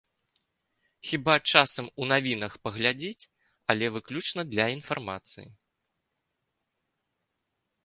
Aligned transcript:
Хіба, 1.09 1.35
часам 1.51 1.89
у 2.03 2.07
навінах 2.11 2.53
паглядзіць, 2.65 3.29
але 3.73 3.85
выключна 3.99 4.41
для 4.55 4.65
інфармацыі. 4.79 5.47